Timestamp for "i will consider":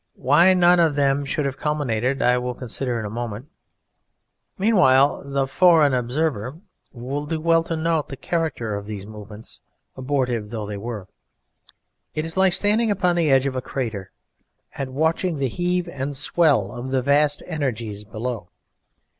2.23-2.97